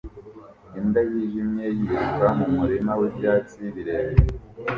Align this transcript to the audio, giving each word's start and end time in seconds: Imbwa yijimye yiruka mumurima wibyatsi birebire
Imbwa 0.79 1.01
yijimye 1.09 1.65
yiruka 1.77 2.27
mumurima 2.37 2.91
wibyatsi 2.99 3.59
birebire 3.73 4.33